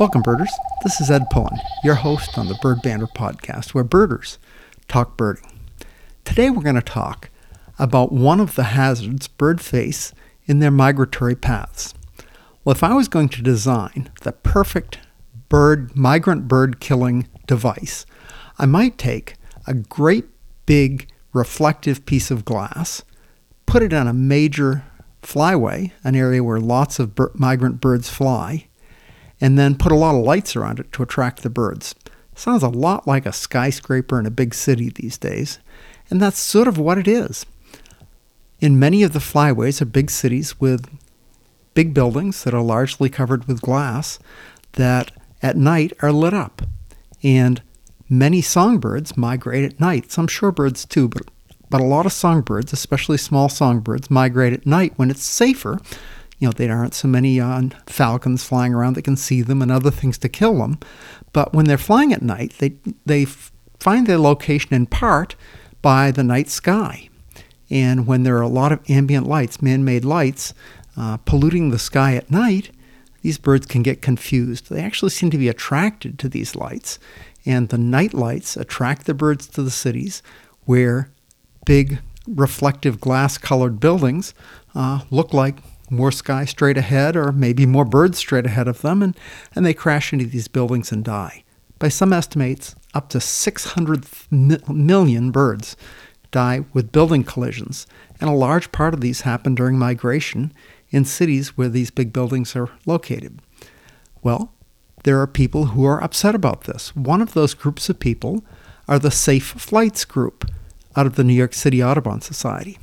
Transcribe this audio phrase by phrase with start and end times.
[0.00, 0.50] Welcome, birders.
[0.82, 4.38] This is Ed Pullen, your host on the Bird Banter podcast, where birders
[4.88, 5.60] talk birding.
[6.24, 7.28] Today, we're going to talk
[7.78, 10.14] about one of the hazards birds face
[10.46, 11.92] in their migratory paths.
[12.64, 15.00] Well, if I was going to design the perfect
[15.50, 18.06] bird migrant bird killing device,
[18.58, 19.34] I might take
[19.66, 20.24] a great
[20.64, 23.02] big reflective piece of glass,
[23.66, 24.82] put it on a major
[25.20, 28.66] flyway, an area where lots of bir- migrant birds fly,
[29.40, 31.94] and then put a lot of lights around it to attract the birds.
[32.34, 35.58] Sounds a lot like a skyscraper in a big city these days,
[36.08, 37.46] and that's sort of what it is.
[38.60, 40.88] In many of the flyways of big cities with
[41.74, 44.18] big buildings that are largely covered with glass
[44.72, 45.12] that
[45.42, 46.62] at night are lit up.
[47.22, 47.62] And
[48.08, 51.30] many songbirds migrate at night, some shorebirds too, but,
[51.68, 55.78] but a lot of songbirds, especially small songbirds, migrate at night when it's safer
[56.40, 59.70] you know, there aren't so many uh, falcons flying around that can see them and
[59.70, 60.78] other things to kill them.
[61.32, 63.26] But when they're flying at night, they, they
[63.78, 65.36] find their location in part
[65.82, 67.10] by the night sky.
[67.68, 70.54] And when there are a lot of ambient lights, man made lights,
[70.96, 72.70] uh, polluting the sky at night,
[73.20, 74.70] these birds can get confused.
[74.70, 76.98] They actually seem to be attracted to these lights.
[77.44, 80.22] And the night lights attract the birds to the cities
[80.64, 81.10] where
[81.66, 84.32] big reflective glass colored buildings
[84.74, 85.56] uh, look like
[85.90, 89.16] more sky straight ahead or maybe more birds straight ahead of them, and,
[89.54, 91.44] and they crash into these buildings and die.
[91.78, 95.76] By some estimates, up to 600 million birds
[96.30, 97.86] die with building collisions,
[98.20, 100.52] and a large part of these happen during migration
[100.90, 103.40] in cities where these big buildings are located.
[104.22, 104.52] Well,
[105.04, 106.94] there are people who are upset about this.
[106.94, 108.44] One of those groups of people
[108.86, 110.50] are the Safe Flights group
[110.96, 112.78] out of the New York City Audubon Society.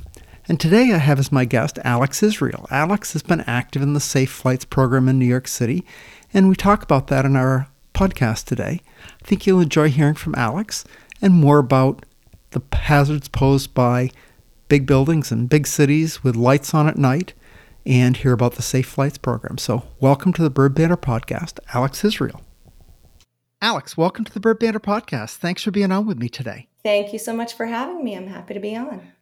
[0.48, 2.66] And today I have as my guest Alex Israel.
[2.70, 5.84] Alex has been active in the Safe Flights program in New York City,
[6.32, 8.80] and we talk about that in our podcast today.
[9.22, 10.86] I think you'll enjoy hearing from Alex
[11.20, 12.06] and more about
[12.52, 14.10] the hazards posed by
[14.70, 17.34] big buildings and big cities with lights on at night
[17.84, 19.58] and hear about the Safe Flights program.
[19.58, 22.40] So, welcome to the Bird Banter podcast, Alex Israel.
[23.60, 25.36] Alex, welcome to the Bird Banter podcast.
[25.36, 26.68] Thanks for being on with me today.
[26.82, 28.16] Thank you so much for having me.
[28.16, 29.12] I'm happy to be on.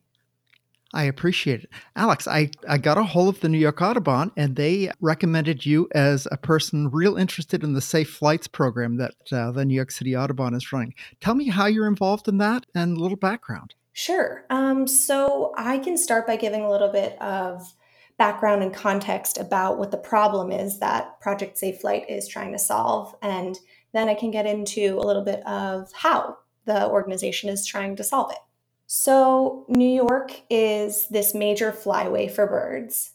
[0.95, 1.71] I appreciate it.
[1.97, 5.89] Alex, I, I got a hold of the New York Audubon and they recommended you
[5.95, 9.91] as a person real interested in the Safe Flights program that uh, the New York
[9.91, 10.95] City Audubon is running.
[11.21, 13.75] Tell me how you're involved in that and a little background.
[13.93, 14.45] Sure.
[14.51, 17.75] Um, so I can start by giving a little bit of
[18.19, 22.59] background and context about what the problem is that Project Safe Flight is trying to
[22.59, 23.15] solve.
[23.23, 23.59] And
[23.93, 28.05] then I can get into a little bit of how the organization is trying to
[28.05, 28.39] solve it.
[28.87, 33.13] So, New York is this major flyway for birds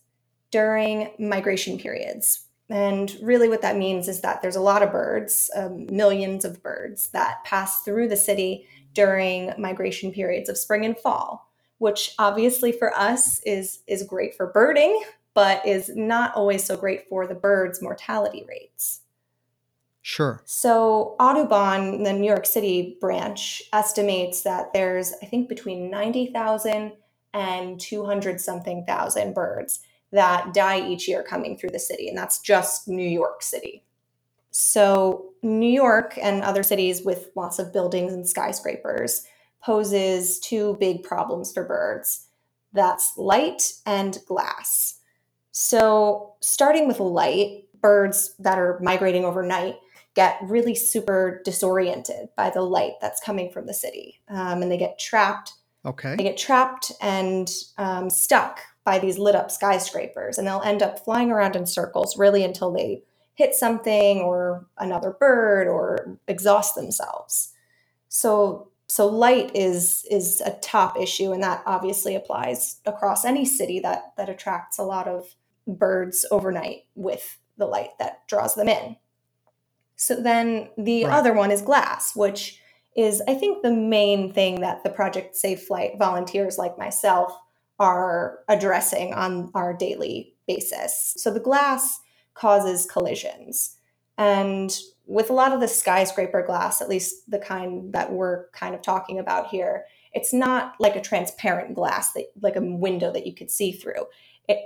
[0.52, 2.46] during migration periods.
[2.70, 6.62] And really, what that means is that there's a lot of birds, um, millions of
[6.62, 12.72] birds, that pass through the city during migration periods of spring and fall, which obviously
[12.72, 15.02] for us is, is great for birding,
[15.34, 19.02] but is not always so great for the birds' mortality rates.
[20.02, 20.42] Sure.
[20.46, 26.94] So Audubon, the New York City branch, estimates that there's, I think, between 90,000
[27.34, 29.80] and 200 something thousand birds
[30.12, 32.10] that die each year coming through the city.
[32.10, 33.84] And that's just New York City.
[34.50, 39.26] So, New York and other cities with lots of buildings and skyscrapers
[39.64, 42.28] poses two big problems for birds
[42.74, 45.00] that's light and glass.
[45.52, 49.78] So, starting with light, birds that are migrating overnight
[50.16, 54.78] get really super disoriented by the light that's coming from the city um, and they
[54.78, 55.54] get trapped.
[55.86, 56.16] Okay.
[56.16, 61.04] They get trapped and um, stuck by these lit up skyscrapers and they'll end up
[61.04, 63.04] flying around in circles really until they
[63.36, 67.54] hit something or another bird or exhaust themselves.
[68.10, 73.80] So so light is is a top issue and that obviously applies across any city
[73.80, 75.34] that that attracts a lot of
[75.66, 78.98] birds overnight with the light that draws them in
[80.02, 81.14] so then the right.
[81.14, 82.60] other one is glass, which
[82.96, 87.32] is, I think, the main thing that the Project Safe Flight volunteers like myself
[87.80, 91.14] are addressing on our daily basis.
[91.18, 92.00] So the glass
[92.34, 93.78] causes collisions.
[94.18, 94.76] And
[95.06, 98.82] with a lot of the skyscraper glass, at least the kind that we're kind of
[98.82, 103.36] talking about here, it's not like a transparent glass that like a window that you
[103.36, 104.08] could see through.
[104.50, 104.62] It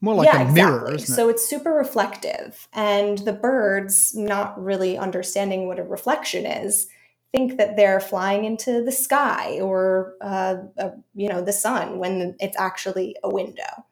[0.00, 1.02] more like yeah, a mirror, exactly.
[1.02, 1.16] It?
[1.16, 2.68] So it's super reflective.
[2.72, 6.88] And the birds, not really understanding what a reflection is,
[7.32, 12.36] think that they're flying into the sky or, uh, uh, you know, the sun when
[12.40, 13.84] it's actually a window.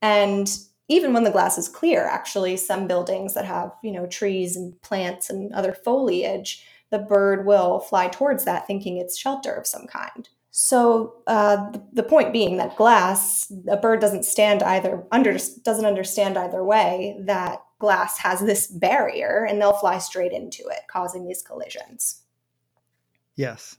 [0.00, 0.50] And
[0.88, 4.80] even when the glass is clear, actually, some buildings that have, you know, trees and
[4.82, 9.86] plants and other foliage, the bird will fly towards that thinking it's shelter of some
[9.86, 10.28] kind.
[10.52, 16.36] So uh, the, point being that glass, a bird doesn't stand either under doesn't understand
[16.36, 21.42] either way that glass has this barrier, and they'll fly straight into it, causing these
[21.42, 22.20] collisions.
[23.34, 23.78] Yes,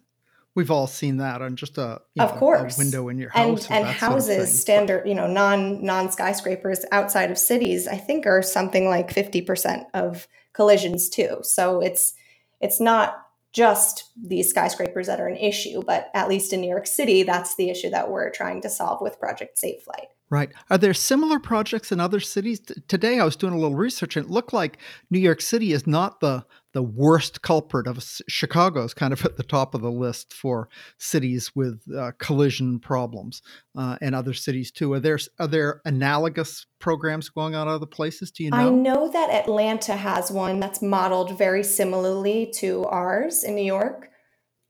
[0.55, 2.75] we've all seen that on just a of know, course.
[2.75, 6.11] a window in your house and and houses sort of standard you know non non
[6.11, 11.39] skyscrapers outside of cities i think are something like 50% of collisions too.
[11.41, 12.13] So it's
[12.61, 13.22] it's not
[13.53, 17.55] just these skyscrapers that are an issue, but at least in New York City, that's
[17.55, 20.07] the issue that we're trying to solve with Project Safe Flight.
[20.29, 20.51] Right.
[20.71, 22.59] Are there similar projects in other cities?
[22.87, 24.79] Today, I was doing a little research, and it looked like
[25.11, 29.37] New York City is not the the worst culprit of Chicago is kind of at
[29.37, 33.41] the top of the list for cities with uh, collision problems,
[33.77, 34.93] uh, and other cities too.
[34.93, 38.31] Are there are there analogous programs going on other places?
[38.31, 38.57] Do you know?
[38.57, 44.09] I know that Atlanta has one that's modeled very similarly to ours in New York,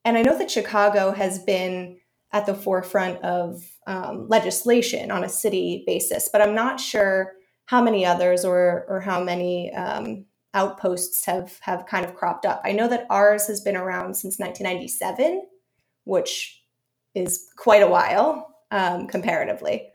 [0.04, 1.98] and I know that Chicago has been
[2.34, 7.34] at the forefront of um, legislation on a city basis, but I'm not sure
[7.66, 12.62] how many others or or how many um, outposts have have kind of cropped up.
[12.64, 15.48] I know that ours has been around since 1997,
[16.06, 16.62] which
[17.16, 19.90] is quite a while um, comparatively.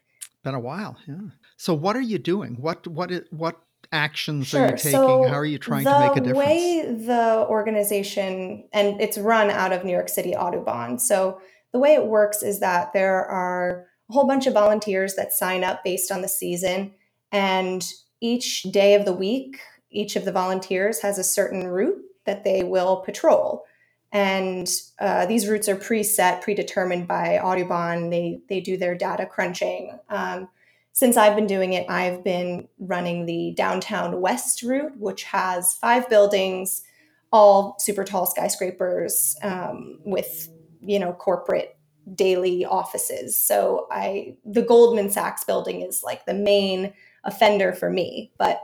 [0.44, 1.16] Been a while, yeah.
[1.56, 2.56] So what are you doing?
[2.60, 3.60] What what is, what
[3.92, 4.62] actions sure.
[4.62, 4.92] are you taking?
[4.92, 6.26] So How are you trying to make a difference?
[6.26, 10.98] The way the organization and it's run out of New York City Audubon.
[10.98, 11.40] So
[11.72, 15.64] the way it works is that there are a whole bunch of volunteers that sign
[15.64, 16.94] up based on the season
[17.30, 17.84] and
[18.20, 22.62] each day of the week each of the volunteers has a certain route that they
[22.62, 23.64] will patrol.
[24.10, 24.68] And
[24.98, 28.10] uh, these routes are preset, predetermined by Audubon.
[28.10, 29.98] They, they do their data crunching.
[30.08, 30.48] Um,
[30.92, 36.08] since I've been doing it, I've been running the downtown west route, which has five
[36.08, 36.82] buildings,
[37.30, 40.48] all super tall skyscrapers um, with
[40.80, 41.78] you know corporate
[42.14, 43.36] daily offices.
[43.36, 46.92] So I the Goldman Sachs building is like the main
[47.24, 48.60] offender for me, but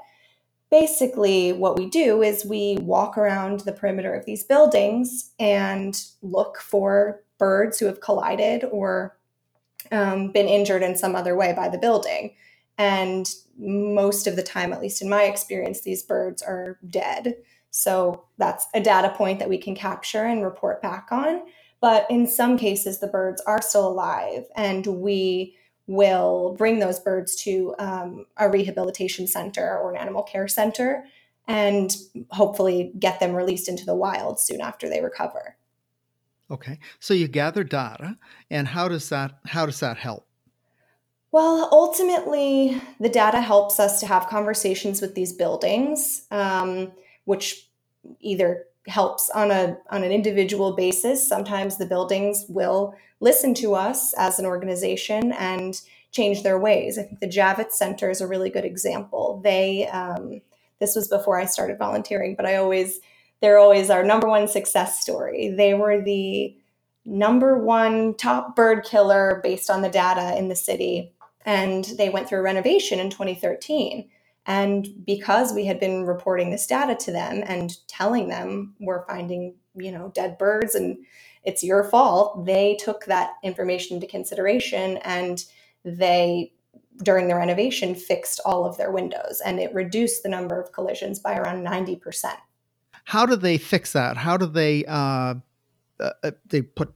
[0.81, 6.59] basically what we do is we walk around the perimeter of these buildings and look
[6.59, 9.17] for birds who have collided or
[9.93, 12.35] um, been injured in some other way by the building.
[12.77, 17.37] And most of the time, at least in my experience, these birds are dead.
[17.71, 21.43] So that's a data point that we can capture and report back on.
[21.81, 25.55] But in some cases, the birds are still alive, and we
[25.87, 31.05] will bring those birds to um, a rehabilitation center or an animal care center
[31.47, 31.97] and
[32.31, 35.57] hopefully get them released into the wild soon after they recover.
[36.51, 36.79] Okay.
[37.01, 38.17] So you gather data
[38.51, 40.27] and how does that how does that help?
[41.33, 46.93] Well, ultimately, the data helps us to have conversations with these buildings, um,
[47.25, 47.69] which
[48.21, 51.27] either helps on a on an individual basis.
[51.27, 55.81] Sometimes the buildings will listen to us as an organization and
[56.13, 56.99] change their ways.
[56.99, 59.41] I think the Javits Center is a really good example.
[59.43, 60.41] They um,
[60.81, 63.01] this was before I started volunteering, but I always
[63.41, 65.49] they're always our number one success story.
[65.49, 66.57] They were the
[67.05, 71.13] number one top bird killer based on the data in the city,
[71.45, 74.09] and they went through a renovation in 2013
[74.47, 79.55] and because we had been reporting this data to them and telling them we're finding,
[79.75, 80.99] you know, dead birds and
[81.45, 85.45] it's your fault, they took that information into consideration and
[85.85, 86.53] they
[87.03, 91.19] during the renovation fixed all of their windows and it reduced the number of collisions
[91.19, 92.01] by around 90%.
[93.05, 94.17] How do they fix that?
[94.17, 95.35] How do they uh,
[96.01, 96.95] uh they put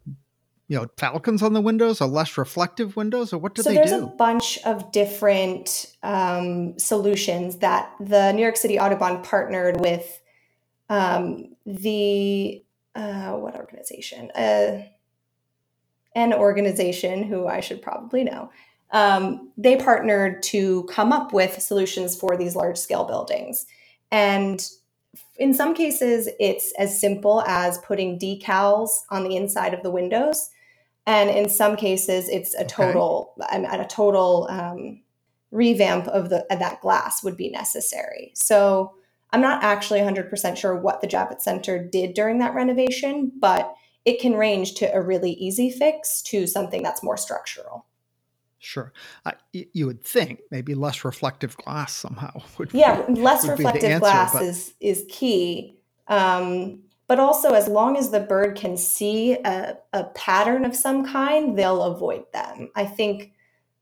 [0.69, 3.77] you know falcons on the windows or less reflective windows or what do so they
[3.77, 4.05] there's do?
[4.05, 10.21] a bunch of different um, solutions that the new york city audubon partnered with
[10.91, 12.63] um, the
[12.95, 14.31] uh, what organization?
[14.33, 14.83] Uh,
[16.15, 18.51] an organization who i should probably know.
[18.91, 23.67] Um, they partnered to come up with solutions for these large scale buildings.
[24.11, 24.67] And
[25.37, 30.51] in some cases it's as simple as putting decals on the inside of the windows
[31.09, 33.67] and in some cases it's a total okay.
[33.67, 35.01] a total um,
[35.51, 38.93] revamp of the of that glass would be necessary so
[39.33, 43.75] i'm not actually 100% sure what the javits center did during that renovation but
[44.05, 47.85] it can range to a really easy fix to something that's more structural
[48.61, 48.93] Sure.
[49.25, 54.01] Uh, you would think maybe less reflective glass somehow would Yeah, less would reflective answer,
[54.01, 54.43] glass but...
[54.43, 55.79] is is key.
[56.09, 61.05] Um, but also as long as the bird can see a, a pattern of some
[61.05, 63.33] kind they'll avoid them i think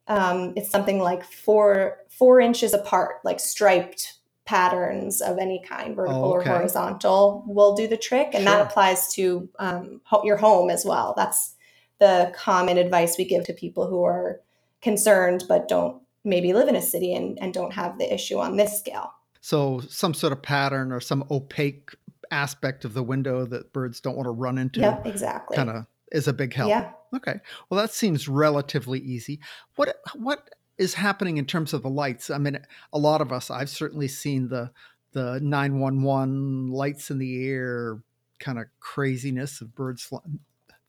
[0.08, 4.14] um, it's something like four four inches apart, like striped
[4.44, 6.48] patterns of any kind, vertical Oh, okay.
[6.50, 8.52] or horizontal, will do the trick, and Sure.
[8.52, 11.12] that applies to um, ho- your home as well.
[11.16, 11.56] That's
[11.98, 14.40] the common advice we give to people who are
[14.80, 18.56] concerned but don't maybe live in a city and, and don't have the issue on
[18.56, 19.12] this scale.
[19.40, 21.90] So some sort of pattern or some opaque
[22.30, 25.56] aspect of the window that birds don't want to run into Yep, exactly.
[25.56, 26.70] kind of is a big help.
[26.70, 26.90] Yeah.
[27.14, 27.40] Okay.
[27.68, 29.40] Well, that seems relatively easy.
[29.76, 32.30] What what is happening in terms of the lights?
[32.30, 32.58] I mean,
[32.92, 34.70] a lot of us, I've certainly seen the
[35.12, 38.02] the 911 lights in the air
[38.38, 40.40] kind of craziness of birds flying,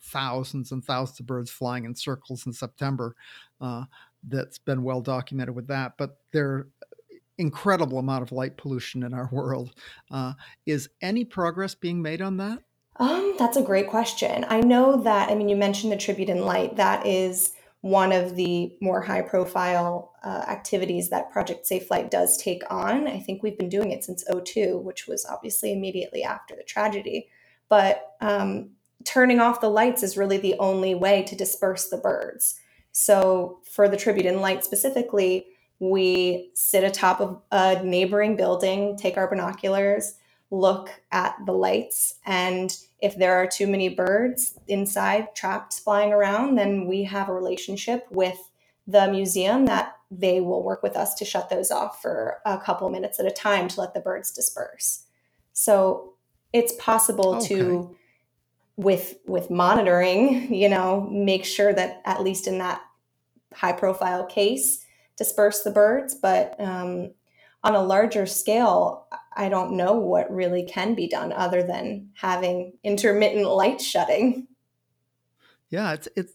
[0.01, 3.15] thousands and thousands of birds flying in circles in September.
[3.62, 3.86] Uh,
[4.27, 6.67] that's been well documented with that, but there
[7.38, 9.72] incredible amount of light pollution in our world.
[10.12, 10.34] Uh,
[10.65, 12.60] is any progress being made on that?
[13.00, 14.46] Um, that's a great question.
[14.50, 16.77] I know that, I mean, you mentioned the Tribute in Light.
[16.77, 22.38] That is one of the more high profile uh, activities that Project Safe Flight does
[22.38, 23.08] take on.
[23.08, 27.29] I think we've been doing it since 02, which was obviously immediately after the tragedy.
[27.70, 28.72] But um,
[29.06, 32.60] turning off the lights is really the only way to disperse the birds.
[32.91, 35.46] So, for the Tribute in Light specifically,
[35.80, 40.16] we sit atop of a neighboring building, take our binoculars,
[40.50, 46.56] look at the lights, and if there are too many birds inside trapped flying around,
[46.56, 48.38] then we have a relationship with
[48.88, 52.90] the museum that they will work with us to shut those off for a couple
[52.90, 55.04] minutes at a time to let the birds disperse.
[55.54, 56.14] So
[56.54, 57.48] it's possible Okay.
[57.50, 57.96] to
[58.78, 62.82] with with monitoring, you know, make sure that at least in that
[63.54, 64.86] high profile case
[65.18, 67.12] disperse the birds, but um,
[67.64, 72.74] on a larger scale, I don't know what really can be done other than having
[72.84, 74.48] intermittent light shutting.
[75.70, 76.30] Yeah, it's it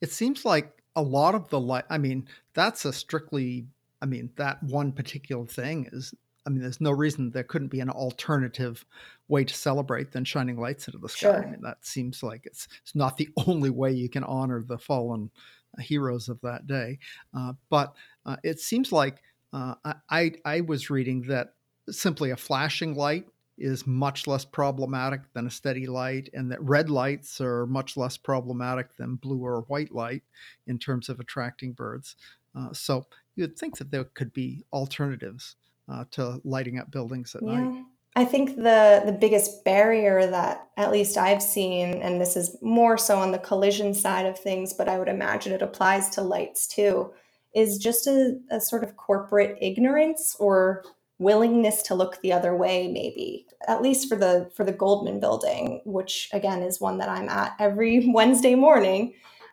[0.00, 1.84] it seems like a lot of the light.
[1.90, 3.66] I mean, that's a strictly.
[4.02, 6.14] I mean, that one particular thing is.
[6.44, 8.86] I mean, there's no reason there couldn't be an alternative
[9.26, 11.38] way to celebrate than shining lights into the sky.
[11.38, 14.78] I mean, that seems like it's it's not the only way you can honor the
[14.78, 15.30] fallen
[15.80, 16.98] heroes of that day.
[17.36, 19.74] Uh, but uh, it seems like uh,
[20.10, 21.54] I I was reading that
[21.88, 23.26] simply a flashing light
[23.58, 28.16] is much less problematic than a steady light, and that red lights are much less
[28.16, 30.22] problematic than blue or white light
[30.66, 32.16] in terms of attracting birds.
[32.54, 35.56] Uh, so you'd think that there could be alternatives
[35.88, 37.84] uh, to lighting up buildings at night.
[38.16, 42.96] I think the the biggest barrier that at least I've seen, and this is more
[42.96, 46.66] so on the collision side of things, but I would imagine it applies to lights
[46.66, 47.12] too,
[47.54, 50.82] is just a, a sort of corporate ignorance or
[51.18, 53.46] willingness to look the other way, maybe.
[53.68, 57.54] At least for the for the Goldman building, which again is one that I'm at
[57.58, 59.12] every Wednesday morning.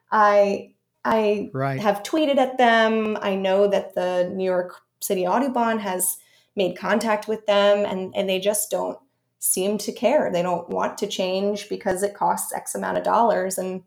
[0.10, 1.82] I I Right.
[1.82, 3.18] have tweeted at them.
[3.22, 6.18] I know that the New York City Audubon has
[6.56, 8.98] made contact with them and, and they just don't
[9.40, 10.32] seem to care.
[10.32, 13.58] They don't want to change because it costs X amount of dollars.
[13.58, 13.84] And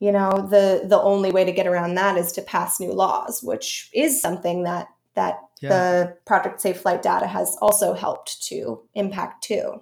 [0.00, 3.42] you know, the the only way to get around that is to pass new laws,
[3.42, 5.68] which is something that that Yeah.
[5.70, 9.80] the Project Safe Flight data has also helped to impact too.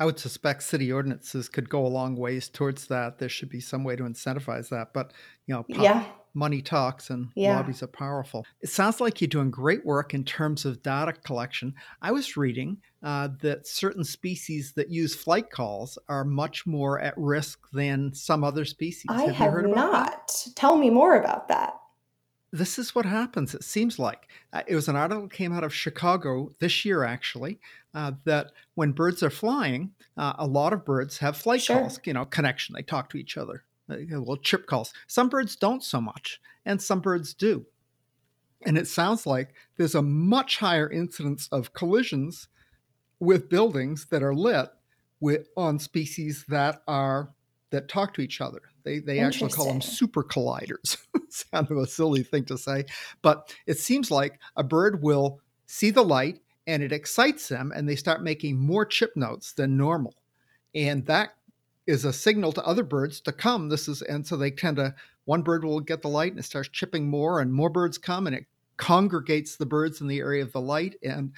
[0.00, 3.18] I would suspect city ordinances could go a long ways towards that.
[3.18, 4.92] There should be some way to incentivize that.
[4.92, 5.12] But,
[5.46, 6.04] you know, po- Yeah.
[6.34, 7.56] Money talks and Yeah.
[7.56, 8.46] lobbies are powerful.
[8.60, 11.74] It sounds like you're doing great work in terms of data collection.
[12.02, 17.14] I was reading uh, that certain species that use flight calls are much more at
[17.16, 19.06] risk than some other species.
[19.08, 20.10] I have have heard about that?
[20.26, 20.46] not.
[20.56, 21.74] Tell me more about that.
[22.50, 23.54] this is what happens.
[23.54, 27.04] It seems like uh, it was an article that came out of Chicago this year,
[27.04, 27.60] actually,
[27.92, 31.78] uh, that when birds are flying, uh, a lot of birds have flight Sure.
[31.80, 32.74] calls, you know, connection.
[32.74, 34.92] They talk to each other, Uh, little chip calls.
[35.06, 37.66] Some birds don't so much, and some birds do.
[38.66, 42.48] And it sounds like there's a much higher incidence of collisions
[43.20, 44.68] with buildings that are lit
[45.20, 47.30] with on species that are
[47.70, 48.62] that talk to each other.
[48.84, 50.96] They they actually call them super colliders.
[51.14, 52.84] it's kind of a silly thing to say,
[53.22, 57.88] but it seems like a bird will see the light and it excites them and
[57.88, 60.14] they start making more chip notes than normal.
[60.74, 61.30] And that
[61.88, 63.70] is a signal to other birds to come.
[63.70, 66.44] This is and so they tend to one bird will get the light and it
[66.44, 70.42] starts chipping more and more birds come and it congregates the birds in the area
[70.42, 71.32] of the light and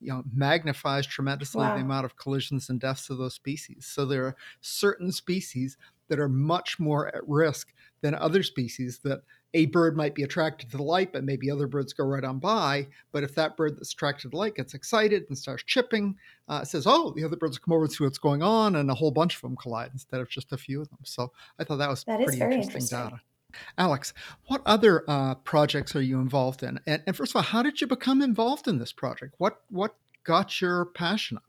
[0.00, 1.74] you know magnifies tremendously Wow.
[1.74, 3.86] the amount of collisions and deaths of those species.
[3.86, 5.76] So there are certain species
[6.08, 9.22] that are much more at risk than other species that
[9.54, 12.38] a bird might be attracted to the light, but maybe other birds go right on
[12.40, 12.88] by.
[13.12, 16.16] But if that bird that's attracted to the light gets excited and starts chipping,
[16.48, 18.94] uh, says, "Oh, the other birds come over and see what's going on," and a
[18.94, 20.98] whole bunch of them collide instead of just a few of them.
[21.04, 23.10] So I thought that was That is pretty very interesting, interesting.
[23.10, 23.20] data.
[23.78, 24.12] Alex,
[24.48, 26.80] what other uh, projects are you involved in?
[26.86, 29.34] And, and, first of all, how did you become involved in this project?
[29.38, 29.94] What what
[30.24, 31.44] got your passion up?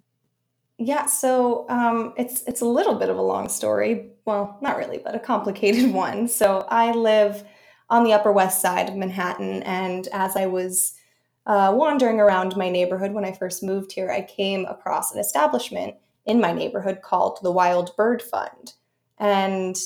[0.78, 4.12] Yeah, so um, it's it's a little bit of a long story.
[4.26, 6.28] Well, not really, but a complicated one.
[6.28, 7.44] So I live
[7.90, 10.94] on the Upper West Side of Manhattan, and as I was
[11.46, 15.96] uh, wandering around my neighborhood when I first moved here, I came across an establishment
[16.26, 18.74] in my neighborhood called the Wild Bird Fund,
[19.20, 19.78] and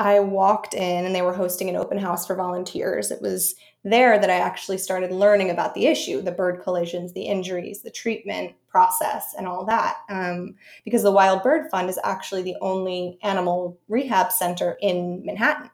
[0.00, 3.10] I walked in and they were hosting an open house for volunteers.
[3.10, 3.54] It was
[3.84, 7.90] there that I actually started learning about the issue, the bird collisions, the injuries, the
[7.90, 9.98] treatment process, and all that.
[10.08, 10.54] Um,
[10.86, 15.70] because the Wild Bird Fund is actually the only animal rehab center in Manhattan.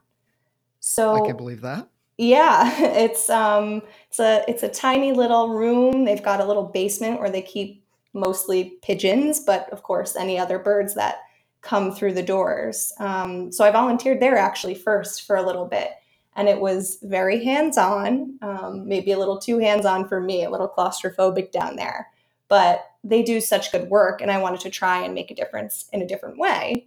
[0.80, 1.88] So I can believe that.
[2.18, 6.04] Yeah, it's um, it's a it's a tiny little room.
[6.04, 10.58] They've got a little basement where they keep mostly pigeons, but of course any other
[10.58, 11.18] birds that
[11.66, 12.92] come through the doors.
[12.98, 15.90] Um, so I volunteered there actually first for a little bit.
[16.36, 20.44] And it was very hands on, um, maybe a little too hands on for me,
[20.44, 22.08] a little claustrophobic down there.
[22.48, 25.88] But they do such good work, and I wanted to try and make a difference
[25.92, 26.86] in a different way.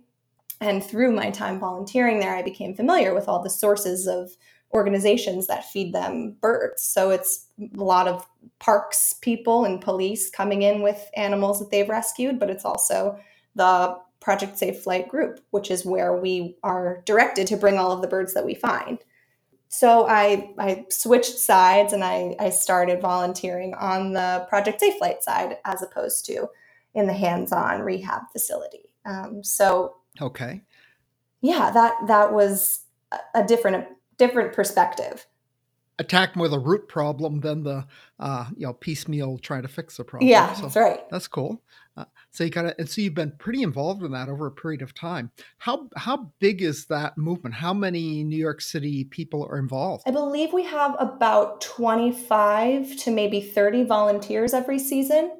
[0.61, 4.31] And through my time volunteering there, I became familiar with all the sources of
[4.73, 6.83] organizations that feed them birds.
[6.83, 8.27] So it's a lot of
[8.59, 13.19] parks people and police coming in with animals that they've rescued, but it's also
[13.55, 18.01] the Project Safe Flight group, which is where we are directed to bring all of
[18.01, 18.99] the birds that we find.
[19.69, 25.23] So I, I switched sides and I, I started volunteering on the Project Safe Flight
[25.23, 26.47] side as opposed to
[26.95, 28.89] in the hands-on rehab facility.
[29.05, 30.61] Um, so okay,
[31.41, 32.81] yeah, that that was
[33.33, 35.25] a different different perspective
[35.99, 37.85] attack more the root problem than the
[38.19, 40.29] uh, you know piecemeal trying to fix the problem.
[40.29, 41.09] Yeah, so that's right.
[41.11, 41.61] That's cool.
[41.95, 44.51] Uh, so you got to, and so you've been pretty involved in that over a
[44.51, 45.31] period of time.
[45.57, 47.53] How how big is that movement?
[47.53, 50.03] How many New York City people are involved?
[50.07, 55.33] I believe we have about twenty five to maybe thirty volunteers every season.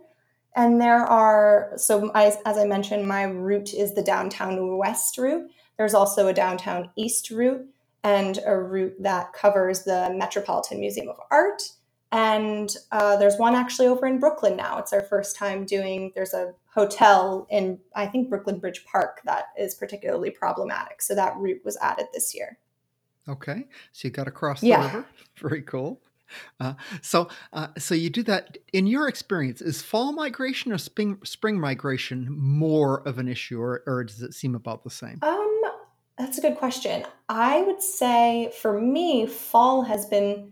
[0.55, 5.49] And there are so I, as I mentioned, my route is the downtown west route.
[5.77, 7.65] There's also a downtown east route
[8.03, 11.61] and a route that covers the Metropolitan Museum of Art.
[12.11, 14.79] And uh, there's one actually over in Brooklyn now.
[14.79, 19.45] It's our first time doing, there's a hotel in, I think, Brooklyn Bridge Park that
[19.57, 21.03] is particularly problematic.
[21.03, 22.57] So that route was added this year.
[23.27, 23.67] Okay.
[23.91, 24.85] So you got to cross the yeah.
[24.85, 25.05] river.
[25.37, 26.01] Very cool.
[26.61, 28.57] Uh, so, uh, so you do that.
[28.73, 33.81] In your experience, is fall migration or spring spring migration more of an issue, or,
[33.87, 35.19] or does it seem about the same?
[35.21, 35.61] Um,
[36.17, 37.05] that's a good question.
[37.29, 40.51] I would say for me, fall has been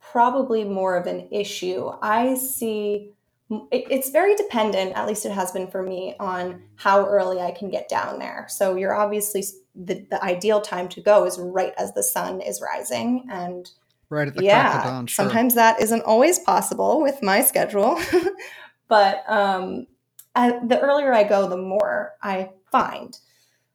[0.00, 1.90] probably more of an issue.
[2.00, 3.14] I see
[3.50, 7.70] it's very dependent, at least it has been for me, on how early I can
[7.70, 8.46] get down there.
[8.48, 9.42] So you're obviously
[9.74, 13.26] the, the ideal time to go is right as the sun is rising.
[13.30, 13.70] And
[14.10, 15.06] right at the yeah, crack of dawn.
[15.06, 15.24] Sure.
[15.24, 18.00] Sometimes that isn't always possible with my schedule.
[18.88, 19.86] but um,
[20.34, 23.18] I, the earlier I go, the more I find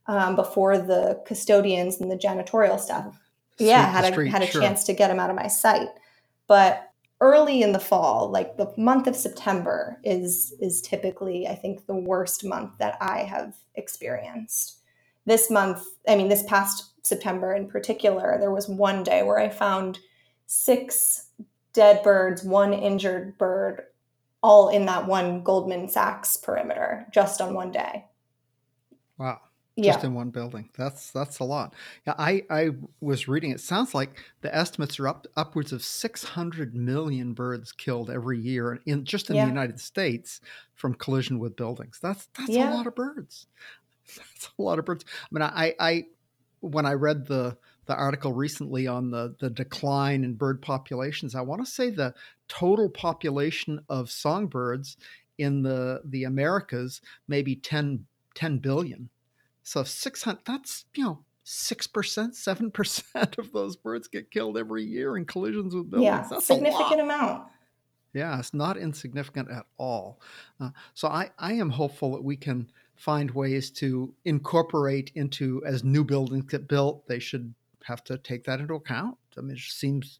[0.07, 3.19] um, before the custodians and the janitorial staff.
[3.57, 4.61] yeah, had a street, had a sure.
[4.61, 5.89] chance to get them out of my sight.
[6.47, 6.89] But
[7.21, 11.95] early in the fall, like the month of September, is is typically I think the
[11.95, 14.79] worst month that I have experienced.
[15.25, 19.49] This month, I mean, this past September in particular, there was one day where I
[19.49, 19.99] found
[20.45, 21.27] six
[21.73, 23.83] dead birds, one injured bird,
[24.41, 28.05] all in that one Goldman Sachs perimeter, just on one day.
[29.17, 29.39] Wow
[29.81, 30.05] just yeah.
[30.05, 30.69] in one building.
[30.77, 31.73] That's that's a lot.
[32.05, 32.69] Yeah, I I
[33.01, 33.51] was reading.
[33.51, 38.79] It sounds like the estimates are up upwards of 600 million birds killed every year
[38.85, 39.45] in just in yeah.
[39.45, 40.41] the United States
[40.75, 41.99] from collision with buildings.
[42.01, 42.71] That's that's yeah.
[42.71, 43.47] a lot of birds.
[44.17, 45.05] That's a lot of birds.
[45.07, 46.05] I mean, I I
[46.59, 51.41] when I read the the article recently on the the decline in bird populations, I
[51.41, 52.13] want to say the
[52.47, 54.97] total population of songbirds
[55.37, 59.09] in the the Americas maybe 10 10 billion
[59.63, 65.25] so 600, that's, you know, 6%, 7% of those birds get killed every year in
[65.25, 66.05] collisions with buildings.
[66.05, 67.47] Yeah, that's significant amount.
[68.13, 70.21] Yeah, it's not insignificant at all.
[70.59, 75.83] Uh, so I, I am hopeful that we can find ways to incorporate into as
[75.83, 79.17] new buildings get built, they should have to take that into account.
[79.37, 80.19] I mean, it seems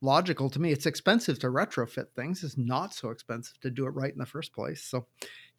[0.00, 0.72] logical to me.
[0.72, 2.44] It's expensive to retrofit things.
[2.44, 4.82] It's not so expensive to do it right in the first place.
[4.82, 5.06] So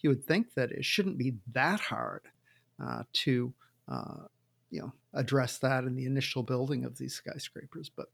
[0.02, 2.24] you would think that it shouldn't be that hard
[2.84, 3.54] uh, to
[3.88, 4.26] uh,
[4.70, 7.90] you know address that in the initial building of these skyscrapers.
[7.90, 8.08] But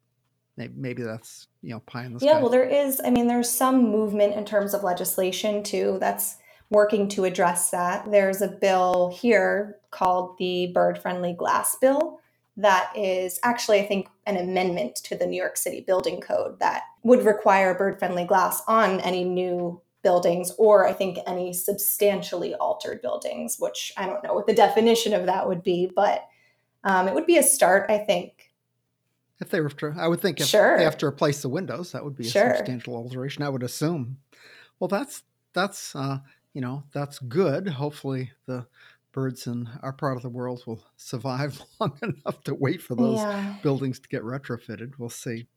[0.57, 2.27] maybe, maybe that's you know pie in the sky.
[2.27, 3.01] Yeah, well, there is.
[3.03, 5.97] I mean, there's some movement in terms of legislation too.
[5.99, 6.37] That's
[6.69, 8.09] working to address that.
[8.09, 12.19] There's a bill here called the Bird Friendly Glass Bill.
[12.57, 16.83] That is actually, I think, an amendment to the New York City Building Code that
[17.03, 23.01] would require bird friendly glass on any new buildings or I think any substantially altered
[23.01, 26.27] buildings, which I don't know what the definition of that would be, but
[26.83, 28.51] um, it would be a start, I think.
[29.39, 30.77] If they were to, I would think if Sure.
[30.77, 32.55] they have to replace the windows, that would be a Sure.
[32.55, 33.43] substantial alteration.
[33.43, 34.17] I would assume.
[34.79, 36.19] Well, that's that's uh,
[36.53, 37.67] you know that's good.
[37.67, 38.67] Hopefully, the
[39.13, 43.19] birds in our part of the world will survive long enough to wait for those
[43.19, 43.55] Yeah.
[43.63, 44.93] buildings to get retrofitted.
[44.97, 45.47] We'll see.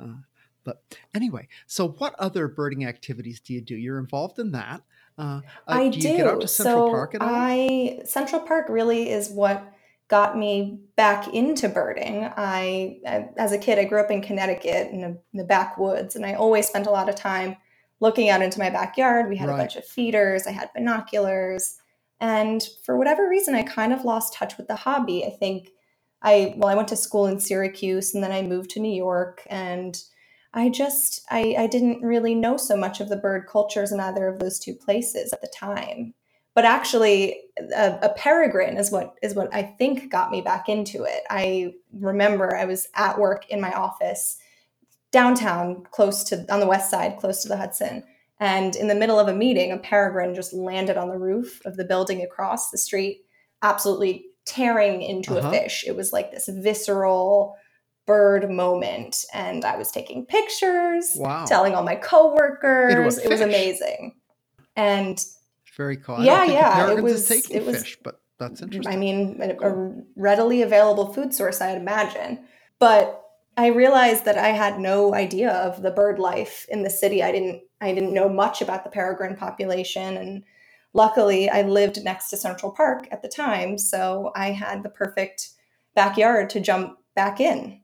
[0.00, 0.16] Uh,
[0.64, 0.82] but
[1.14, 3.76] anyway, so what other birding activities do you do?
[3.76, 4.82] You're involved in that.
[5.16, 6.16] Uh, uh, I do do.
[6.16, 7.28] get out to Central so Park at all?
[7.30, 9.72] I Central Park really is what
[10.08, 12.24] got me back into birding.
[12.36, 16.16] I, I- as a kid, I grew up in Connecticut in the, in the backwoods,
[16.16, 17.56] and I always spent a lot of time
[18.00, 19.28] looking out into my backyard.
[19.28, 19.54] We had Right.
[19.54, 20.46] a bunch of feeders.
[20.46, 21.76] I had binoculars,
[22.20, 25.24] and for whatever reason, I kind of lost touch with the hobby.
[25.24, 25.70] I think
[26.22, 29.42] I well, I went to school in Syracuse, and then I moved to New York,
[29.48, 30.00] and
[30.54, 34.28] I just I, I didn't really know so much of the bird cultures in either
[34.28, 36.14] of those two places at the time.
[36.54, 37.40] But actually,
[37.76, 41.24] a, a peregrine is what is what I think got me back into it.
[41.28, 44.38] I remember I was at work in my office
[45.10, 48.04] downtown, close to on the west side, close to the Hudson,
[48.44, 51.76] and in the middle of a meeting, a peregrine just landed on the roof of
[51.76, 53.16] the building across the street,
[53.62, 55.48] absolutely tearing into Uh-huh.
[55.48, 55.84] a fish.
[55.86, 57.56] It was like this visceral
[58.06, 63.18] bird moment, and I was taking pictures Wow, telling all my coworkers.
[63.18, 64.14] A It was amazing.
[64.76, 65.18] And
[65.76, 66.16] very cool.
[66.16, 68.92] I Yeah, yeah, it was- taking it was- fish, but that's interesting.
[68.92, 72.40] I mean, a, a readily available food source, I'd imagine.
[72.78, 73.23] But
[73.56, 77.22] I realized that I had no idea of the bird life in the city.
[77.22, 80.44] I didn't I didn't know much about the peregrine population and
[80.94, 85.50] luckily I lived next to Central Park at the time, so I had the perfect
[85.94, 87.80] backyard to jump back in.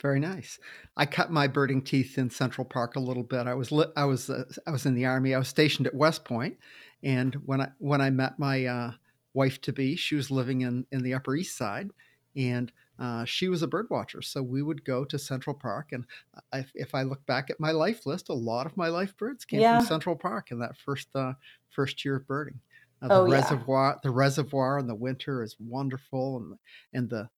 [0.00, 0.58] Very nice.
[0.96, 3.46] I cut my birding teeth in Central Park a little bit.
[3.46, 5.34] I was li- I was uh, I was in the army.
[5.34, 6.56] I was stationed at West Point,
[7.02, 8.92] and when I when I met my uh,
[9.32, 11.90] wife to be, she was living in in the Upper East Side,
[12.34, 14.22] and uh, she was a bird watcher.
[14.22, 16.04] So we would go to Central Park, and
[16.52, 19.44] I, if I look back at my life list, a lot of my life birds
[19.44, 19.78] came Yeah.
[19.78, 21.34] from Central Park in that first uh,
[21.70, 22.60] first year of birding.
[23.00, 23.32] Uh, the Oh, yeah.
[23.32, 26.58] reservoir, the reservoir in the winter is wonderful, and
[26.92, 27.28] and the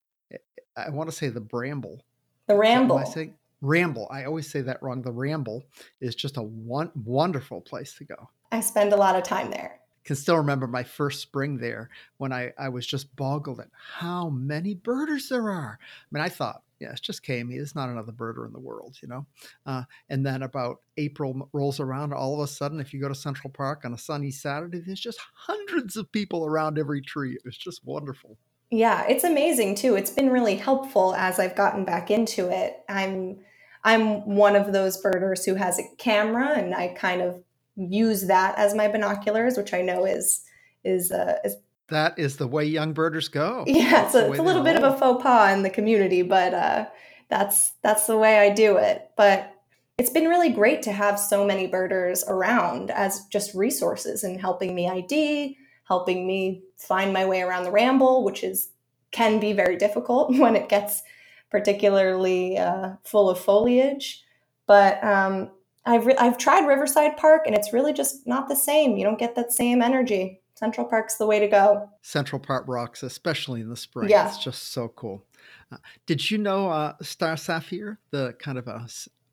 [0.77, 2.05] I want to say the bramble
[2.47, 2.97] The ramble.
[2.99, 4.09] I saying ramble?
[4.11, 5.03] I always say that wrong.
[5.03, 5.65] The ramble
[6.01, 8.31] is just a one, wonderful place to go.
[8.53, 9.81] I spend a lot of time there.
[10.05, 11.89] Can still remember my first spring there
[12.19, 15.79] when I, I was just boggled at how many birders there are.
[15.81, 17.57] I mean, I thought, yeah, it's just KME.
[17.57, 19.27] There's not another birder in the world, you know.
[19.65, 23.15] Uh, and then about April rolls around, all of a sudden, if you go to
[23.15, 27.33] Central Park on a sunny Saturday, there's just hundreds of people around every tree.
[27.35, 28.37] It was just wonderful.
[28.71, 29.95] Yeah, it's amazing too.
[29.95, 32.83] It's been really helpful as I've gotten back into it.
[32.89, 33.39] I'm
[33.85, 37.44] I'm one of those birders who has a camera and I kind of
[37.77, 40.43] use that as my binoculars, which I know is
[40.85, 41.57] is uh, is
[41.89, 43.65] That is the way young birders go.
[43.67, 46.87] yeah, so it's a little bit of a faux pas in the community, but uh,
[47.29, 49.11] that's that's the way I do it.
[49.17, 49.51] But
[49.99, 54.75] it's been really great to have so many birders around as just resources and helping
[54.75, 58.71] me ID, helping me find my way around the ramble, which is
[59.13, 61.03] can be very difficult when it gets
[61.51, 64.23] particularly uh, full of foliage.
[64.67, 65.51] But um,
[65.87, 68.97] I've re- I've tried Riverside Park, and it's really just not the same.
[68.97, 70.41] You don't get that same energy.
[70.55, 71.91] Central Park's the way to go.
[72.03, 74.09] Central Park rocks, especially in the spring.
[74.09, 74.29] Yeah.
[74.29, 75.27] It's just so cool.
[75.71, 78.87] Uh, did you know uh, Starr Saphir, the kind of a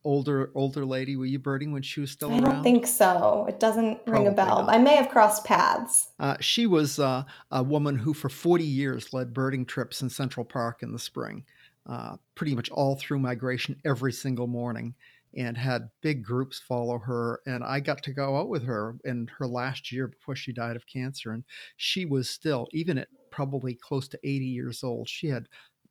[0.03, 1.15] older older lady?
[1.15, 2.45] Were you birding when she was still I around?
[2.45, 3.45] I don't think so.
[3.47, 4.63] It doesn't ring a bell.
[4.63, 4.69] not.
[4.69, 6.09] I may have crossed paths.
[6.19, 10.45] Uh, she was uh, a woman who, for 40 years, led birding trips in Central
[10.45, 11.45] Park in the spring,
[11.87, 14.95] uh, pretty much all through migration every single morning,
[15.35, 17.41] and had big groups follow her.
[17.45, 20.75] And I got to go out with her in her last year before she died
[20.75, 21.31] of cancer.
[21.31, 21.43] And
[21.77, 25.47] she was still, even at probably close to 80 years old, she had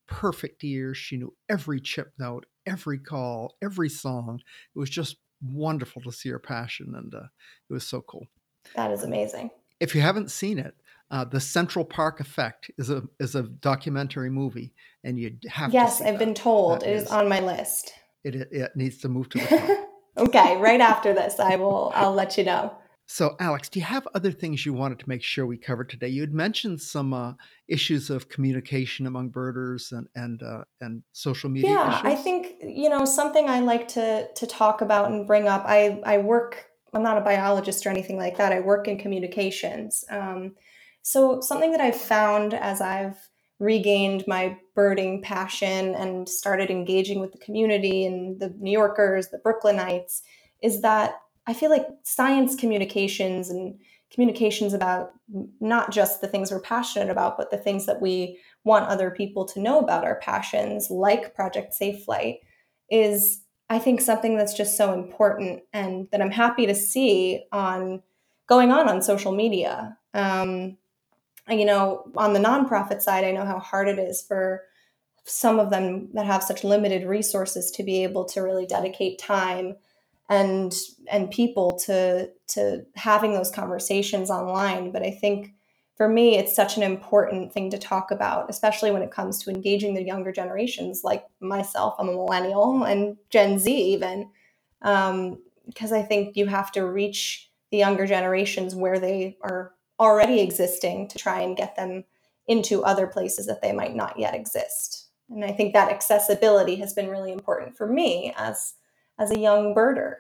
[0.07, 0.97] perfect ears.
[0.97, 4.41] She knew every chip note, every call, every song.
[4.75, 7.23] It was just wonderful to see her passion, and uh,
[7.69, 8.27] it was so cool
[8.77, 9.51] That is amazing.
[9.81, 10.75] if you haven't seen it,
[11.11, 15.97] uh, the Central Park Effect is a is a documentary movie, and you have Yes,
[15.99, 16.05] to.
[16.05, 16.83] see I've been told.
[16.83, 17.95] That It is is- on my list.
[18.25, 19.71] It, it it needs to move to the top.
[20.19, 21.93] okay, right after this, I will.
[21.95, 22.75] I'll let you know.
[23.07, 26.09] so, Alex, do you have other things you wanted to make sure we covered today?
[26.09, 27.33] You had mentioned some uh,
[27.69, 32.13] issues of communication among birders and and uh, and social media Yeah, issues.
[32.13, 35.65] I think you know something I like to to talk about and bring up.
[35.67, 36.67] I I work.
[36.93, 38.53] I'm not a biologist or anything like that.
[38.53, 40.05] I work in communications.
[40.11, 40.57] Um,
[41.03, 43.17] so something that I've found as I've
[43.59, 49.37] regained my birding passion and started engaging with the community and the New Yorkers, the
[49.37, 50.23] Brooklynites,
[50.63, 53.79] is that I feel like science communications and
[54.11, 55.13] communications about
[55.61, 59.45] not just the things we're passionate about, but the things that we want other people
[59.49, 62.37] to know about our passions, like Project Safe Flight,
[62.91, 68.03] is I think something that's just so important and that I'm happy to see on
[68.47, 69.99] going on on social media.
[70.15, 70.79] Um,
[71.51, 74.63] you know, on the nonprofit side, I know how hard it is for
[75.31, 79.77] some of them that have such limited resources to be able to really dedicate time
[80.29, 80.75] and
[81.09, 84.91] and people to to having those conversations online.
[84.91, 85.55] But I think
[85.97, 89.51] for me, it's such an important thing to talk about, especially when it comes to
[89.51, 91.95] engaging the younger generations, like myself.
[91.99, 94.31] I'm a millennial and Gen Z, even,
[94.83, 100.41] um, because I think you have to reach the younger generations where they are already
[100.41, 102.05] existing to try and get them
[102.49, 105.00] into other places that they might not yet exist.
[105.31, 108.75] And I think that accessibility has been really important for me as
[109.19, 110.15] as a young birder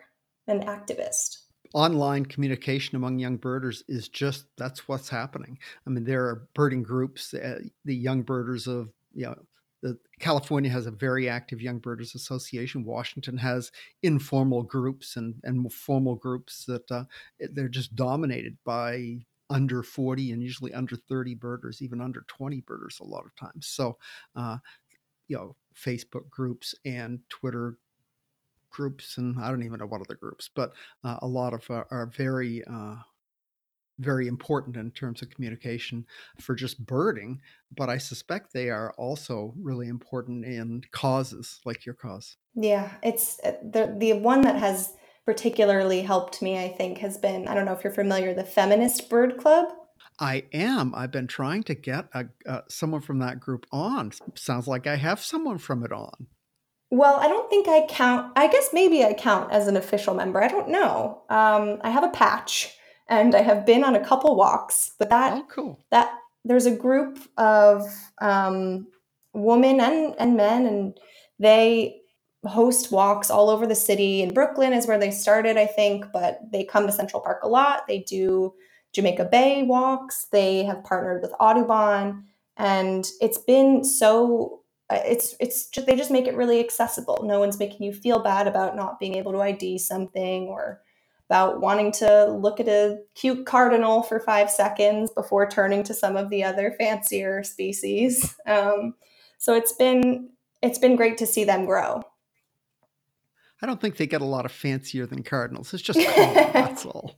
[0.47, 1.39] and activist
[1.75, 5.59] online communication among young birders is just that's what's happening.
[5.87, 9.39] I mean, there are birding groups, uh, the young birders of you know.
[9.83, 12.85] The, California has a very active Young Birders Association.
[12.85, 17.05] Washington has informal groups and, and formal groups that uh,
[17.53, 22.99] they're just dominated by under 40 and usually under 30 birders, even under 20 birders
[23.01, 23.69] a lot of times.
[23.69, 23.97] So,
[24.37, 24.59] uh,
[25.31, 27.79] you know, Facebook groups and Twitter
[28.69, 30.73] groups, and I don't even know what other groups, but
[31.05, 32.97] uh, a lot of uh, are very uh,
[34.01, 36.05] very important in terms of communication
[36.41, 37.41] for just birding,
[37.77, 42.37] but I suspect they are also really important in causes like your cause.
[42.57, 46.59] Yeah, it's uh, the the one that has particularly helped me.
[46.59, 49.69] I think has been I don't know if you're familiar the Feminist Bird Club.
[50.19, 50.95] I am.
[50.95, 54.13] I've been trying to get a, uh, someone from that group on.
[54.35, 56.27] Sounds like I have someone from it on.
[56.91, 58.33] Well, I don't think I count.
[58.37, 60.43] I guess maybe I count as an official member.
[60.43, 61.23] I don't know.
[61.31, 62.77] Um, I have a patch,
[63.09, 64.93] and I have been on a couple walks.
[64.99, 65.85] But that oh, cool.
[65.91, 66.13] That
[66.45, 67.87] there's a group of
[68.21, 68.89] um,
[69.33, 70.99] women and and men, and
[71.39, 72.01] they
[72.45, 74.23] host walks all over the city.
[74.23, 77.49] In Brooklyn is where they started, I think, but they come to Central Park a
[77.49, 77.87] lot.
[77.87, 78.55] They do
[78.93, 80.27] Jamaica Bay walks.
[80.33, 82.25] They have partnered with Audubon,
[82.57, 87.21] and it's been so uh, it's it's just, they just make it really accessible.
[87.23, 90.81] No one's making you feel bad about not being able to ID something or
[91.29, 96.17] about wanting to look at a cute cardinal for five seconds before turning to some
[96.17, 98.35] of the other fancier species.
[98.47, 98.95] Um,
[99.39, 102.03] so it's been it's been great to see them grow.
[103.63, 105.73] I don't think they get a lot of fancier than cardinals.
[105.73, 107.15] It's just that's all.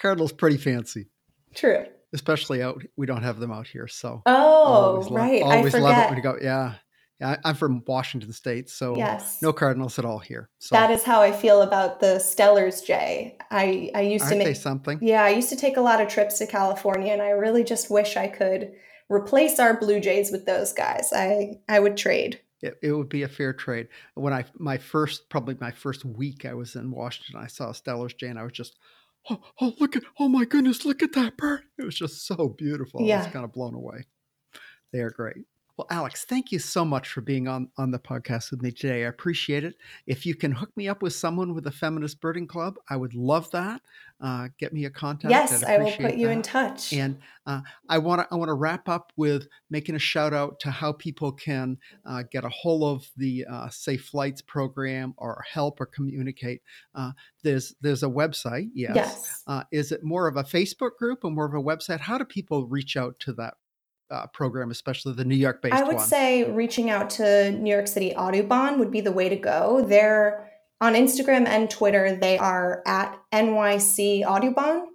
[0.00, 1.08] Cardinals pretty fancy.
[1.54, 2.82] True especially out.
[2.96, 6.22] We don't have them out here, so oh right, always I love it when you
[6.22, 6.36] go.
[6.40, 6.74] Yeah,
[7.20, 7.36] yeah.
[7.44, 9.40] I'm from Washington State, so yes.
[9.42, 10.50] no Cardinals at all here.
[10.58, 10.74] So.
[10.74, 13.36] That is how I feel about the Steller's Jay.
[13.50, 14.98] I I used Aren't to make something.
[15.02, 17.90] Yeah, I used to take a lot of trips to California, and I really just
[17.90, 18.72] wish I could
[19.08, 21.12] replace our Blue Jays with those guys.
[21.14, 22.40] I I would trade.
[22.62, 23.88] It, it, would be a fair trade.
[24.14, 28.12] When I my first probably my first week I was in Washington, I saw Steller's
[28.12, 28.76] Jay, and I was just
[29.28, 31.62] oh, oh, look at, oh my goodness, look at that bird.
[31.78, 33.02] It was just so beautiful.
[33.02, 33.16] Yeah.
[33.16, 34.04] I was kind of blown away.
[34.92, 35.44] They are great.
[35.80, 39.04] Well, Alex, thank you so much for being on, on the podcast with me today.
[39.04, 39.76] I appreciate it.
[40.06, 43.14] If you can hook me up with someone with a feminist birding club, I would
[43.14, 43.80] love that.
[44.20, 45.30] Uh, get me a contact.
[45.30, 46.32] Yes, I will put you that.
[46.32, 46.92] in touch.
[46.92, 47.16] And
[47.46, 50.70] uh, I want to I want to wrap up with making a shout out to
[50.70, 55.80] how people can uh, get a hold of the uh, Safe Flights program or help
[55.80, 56.60] or communicate.
[56.94, 57.12] Uh,
[57.42, 58.68] there's there's a website.
[58.74, 58.96] Yes.
[58.96, 59.42] yes.
[59.46, 62.00] Uh, is it more of a Facebook group or more of a website?
[62.00, 63.54] How do people reach out to that
[64.10, 66.04] uh, program, especially the New York based I would one?
[66.04, 69.84] say reaching out to New York City Audubon would be the way to go.
[69.86, 74.86] They're on Instagram and Twitter, they are at NYC Audubon.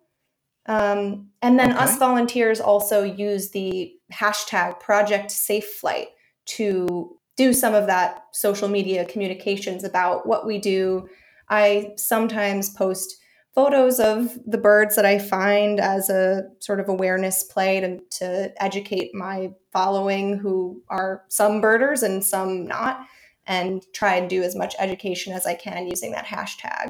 [0.68, 1.84] Um, and then okay.
[1.84, 6.08] us volunteers also use the hashtag Project Safe Flight
[6.46, 11.08] to do some of that social media communications about what we do.
[11.50, 13.18] I sometimes post
[13.56, 18.64] photos of the birds that I find as a sort of awareness play to, to
[18.64, 23.08] educate my following, who are some birders and some not,
[23.48, 26.90] and try and do as much education as I can using that hashtag.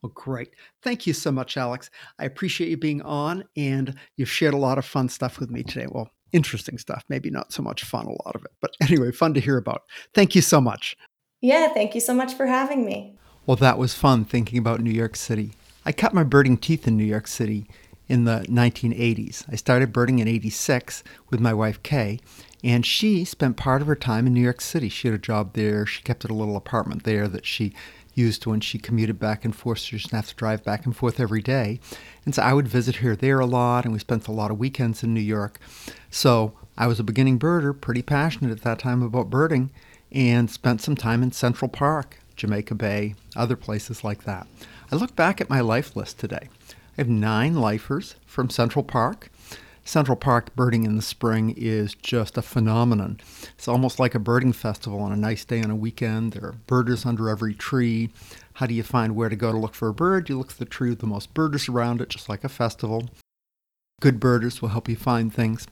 [0.00, 0.50] Well, great.
[0.82, 1.90] Thank you so much, Alex.
[2.20, 5.64] I appreciate you being on, and you've shared a lot of fun stuff with me
[5.64, 5.88] today.
[5.90, 9.34] Well, interesting stuff, maybe not so much fun, a lot of it, but anyway, fun
[9.34, 9.82] to hear about.
[10.14, 10.96] Thank you so much.
[11.40, 13.16] Yeah, thank you so much for having me.
[13.48, 15.52] Well, that was fun thinking about New York City.
[15.86, 17.66] I cut my birding teeth in New York City
[18.06, 19.46] in the 1980s.
[19.50, 22.20] I started birding in 86 with my wife Kay,
[22.62, 24.90] And she spent part of her time in New York City.
[24.90, 25.86] She had a job there.
[25.86, 27.72] She kept a little apartment there that she
[28.12, 29.78] used when she commuted back and forth.
[29.78, 31.80] She didn't have to drive back and forth every day.
[32.26, 34.58] And so I would visit her there a lot, and we spent a lot of
[34.58, 35.58] weekends in New York.
[36.10, 39.70] So I was a beginning birder, pretty passionate at that time about birding,
[40.12, 44.46] and spent some time in Central Park, Jamaica Bay, other places like that.
[44.90, 46.48] I look back at my life list today.
[46.70, 49.30] I have nine lifers from Central Park.
[49.84, 53.18] Central Park birding in the spring is just a phenomenon.
[53.56, 56.32] It's almost like a birding festival on a nice day on a weekend.
[56.32, 58.10] There are birders under every tree.
[58.54, 60.28] How do you find where to go to look for a bird?
[60.28, 63.08] You look for the tree with the most birders around it, just like a festival.
[64.00, 65.66] Good birders will help you find things.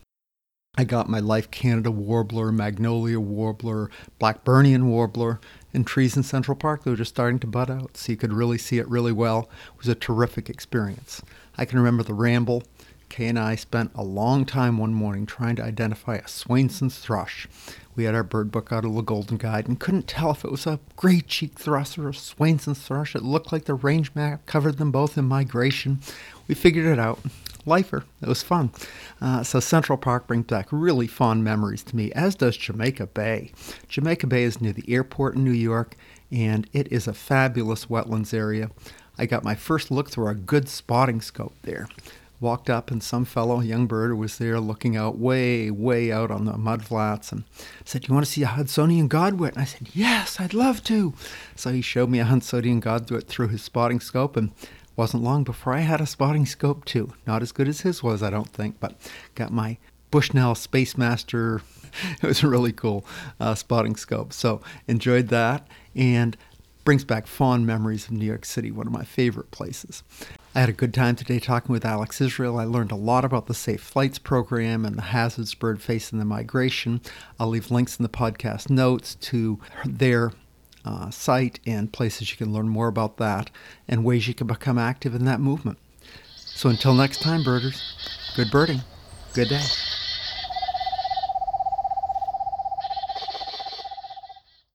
[0.79, 5.41] I got my Life Canada warbler, magnolia warbler, Blackburnian warbler
[5.77, 6.83] in trees in Central Park.
[6.83, 9.49] They were just starting to bud out, so you could really see it really well.
[9.75, 11.23] It was a terrific experience.
[11.57, 12.65] I can remember the ramble
[13.09, 17.49] Kay and I spent a long time one morning trying to identify a Swainson's thrush.
[17.95, 20.51] We had our bird book out of the Golden Guide and couldn't tell if it
[20.51, 23.15] was a gray cheek thrush or a Swainson's thrush.
[23.15, 26.01] It looked like the range map covered them both in migration.
[26.49, 27.21] We figured it out.
[27.67, 28.05] Lifer.
[28.23, 28.71] It was fun.
[29.21, 33.53] Uh, so Central Park brings back really fond memories to me, as does Jamaica Bay.
[33.89, 35.97] Jamaica Bay is near the airport in New York,
[36.31, 38.71] and it is a fabulous wetlands area.
[39.19, 41.89] I got my first look through a good spotting scope there
[42.41, 46.31] walked up and some fellow, a young bird, was there looking out way, way out
[46.31, 47.45] on the mud flats and
[47.85, 49.53] said, You want to see a Hudsonian godwit?
[49.53, 51.15] And I said, Yes, I'd love to.
[51.55, 54.51] So he showed me a Hudsonian godwit through his spotting scope and
[54.97, 57.13] wasn't long before I had a spotting scope too.
[57.27, 58.95] Not as good as his was, I don't think, but
[59.35, 59.79] got my
[60.11, 61.63] Bushnell Space Master.
[62.23, 63.05] it was a really cool
[63.39, 64.33] uh, spotting scope.
[64.33, 66.37] So enjoyed that and
[66.85, 70.05] brings back fond memories of New York City, one of my favorite places.
[70.55, 72.59] I had a good time today talking with Alex Israel.
[72.59, 76.19] I learned a lot about the Safe Flights program and the hazards bird face in
[76.19, 77.01] the migration.
[77.39, 80.33] I'll leave links in the podcast notes to their
[80.87, 83.51] uh, site and places you can learn more about that
[83.89, 85.79] and ways you can become active in that movement.
[86.37, 87.83] So until next time, birders,
[88.35, 88.81] good birding,
[89.35, 89.65] good day.